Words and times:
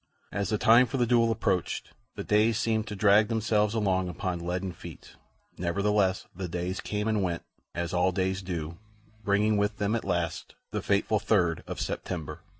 As 0.31 0.49
the 0.49 0.57
time 0.57 0.87
for 0.87 0.97
the 0.97 1.05
duel 1.05 1.31
approached, 1.31 1.91
the 2.15 2.23
days 2.23 2.57
seemed 2.57 2.87
to 2.87 2.95
drag 2.95 3.27
themselves 3.27 3.75
along 3.75 4.09
upon 4.09 4.39
leaden 4.39 4.71
feet; 4.71 5.15
nevertheless, 5.59 6.25
the 6.35 6.47
days 6.47 6.81
came 6.81 7.07
and 7.07 7.21
went, 7.21 7.43
as 7.75 7.93
all 7.93 8.11
days 8.11 8.41
do, 8.41 8.79
bringing 9.23 9.57
with 9.57 9.77
them, 9.77 9.95
at 9.95 10.03
last, 10.03 10.55
the 10.71 10.81
fateful 10.81 11.19
3d 11.19 11.61
of 11.67 11.79
September. 11.79 12.39